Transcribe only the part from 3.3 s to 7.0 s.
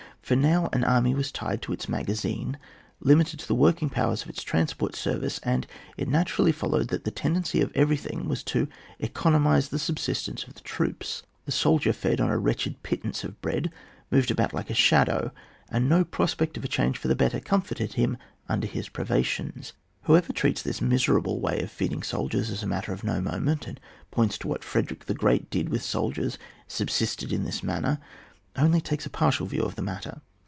to the working powers of its transport service, and it naturally followed